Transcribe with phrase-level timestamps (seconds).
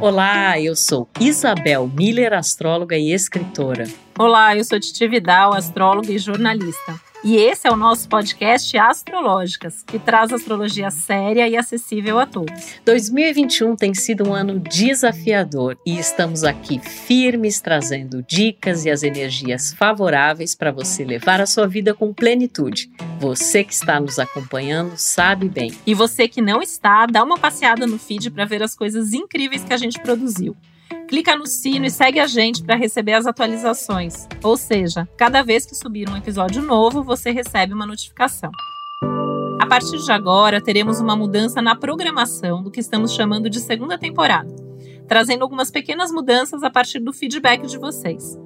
[0.00, 3.84] Olá, eu sou Isabel Miller, astróloga e escritora.
[4.16, 7.07] Olá, eu sou Titi Vidal, astróloga e jornalista.
[7.24, 12.76] E esse é o nosso podcast Astrológicas, que traz astrologia séria e acessível a todos.
[12.84, 19.74] 2021 tem sido um ano desafiador e estamos aqui firmes trazendo dicas e as energias
[19.74, 22.88] favoráveis para você levar a sua vida com plenitude.
[23.18, 25.72] Você que está nos acompanhando sabe bem.
[25.84, 29.64] E você que não está, dá uma passeada no feed para ver as coisas incríveis
[29.64, 30.56] que a gente produziu
[31.08, 34.28] clica no sino e segue a gente para receber as atualizações.
[34.44, 38.50] Ou seja, cada vez que subir um episódio novo, você recebe uma notificação.
[39.58, 43.98] A partir de agora, teremos uma mudança na programação do que estamos chamando de segunda
[43.98, 44.54] temporada,
[45.08, 48.38] trazendo algumas pequenas mudanças a partir do feedback de vocês.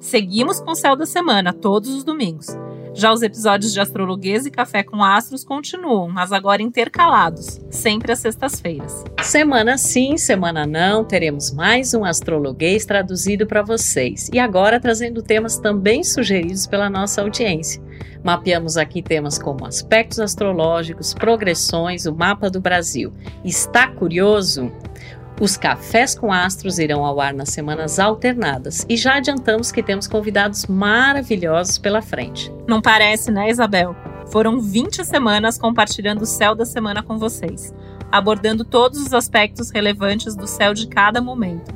[0.00, 2.48] Seguimos com o Céu da Semana todos os domingos
[2.98, 8.18] já os episódios de Astrologuês e Café com Astros continuam, mas agora intercalados, sempre às
[8.18, 9.04] sextas-feiras.
[9.22, 14.28] Semana sim, semana não, teremos mais um Astrologuês traduzido para vocês.
[14.32, 17.80] E agora trazendo temas também sugeridos pela nossa audiência.
[18.24, 23.12] Mapeamos aqui temas como aspectos astrológicos, progressões, o mapa do Brasil.
[23.44, 24.72] Está curioso?
[25.40, 30.08] Os cafés com astros irão ao ar nas semanas alternadas e já adiantamos que temos
[30.08, 32.52] convidados maravilhosos pela frente.
[32.66, 33.94] Não parece, né, Isabel?
[34.32, 37.72] Foram 20 semanas compartilhando o céu da semana com vocês,
[38.10, 41.72] abordando todos os aspectos relevantes do céu de cada momento.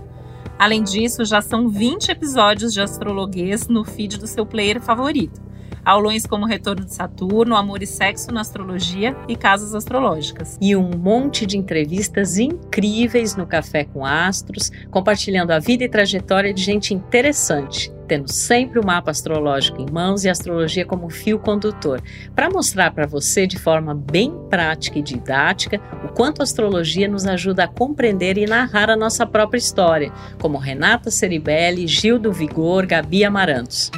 [0.59, 5.41] Além disso, já são 20 episódios de astrologuês no feed do seu player favorito
[5.85, 10.59] aulões como Retorno de Saturno, Amor e Sexo na Astrologia e Casas Astrológicas.
[10.61, 16.53] E um monte de entrevistas incríveis no Café com Astros, compartilhando a vida e trajetória
[16.53, 21.39] de gente interessante tendo sempre o mapa astrológico em mãos e a astrologia como fio
[21.39, 22.03] condutor,
[22.35, 27.25] para mostrar para você de forma bem prática e didática o quanto a astrologia nos
[27.25, 32.85] ajuda a compreender e narrar a nossa própria história, como Renata Ceribelli, Gil do Vigor,
[32.85, 33.91] Gabi Amarantos.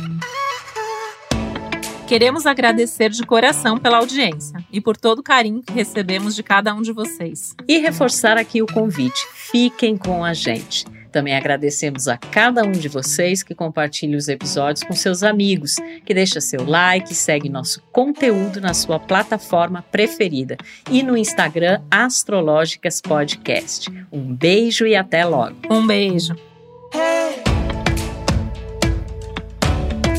[2.06, 6.74] Queremos agradecer de coração pela audiência e por todo o carinho que recebemos de cada
[6.74, 7.54] um de vocês.
[7.66, 10.84] E reforçar aqui o convite: fiquem com a gente.
[11.10, 16.12] Também agradecemos a cada um de vocês que compartilha os episódios com seus amigos, que
[16.12, 20.56] deixa seu like, segue nosso conteúdo na sua plataforma preferida
[20.90, 23.88] e no Instagram Astrológicas Podcast.
[24.12, 25.56] Um beijo e até logo.
[25.70, 26.34] Um beijo.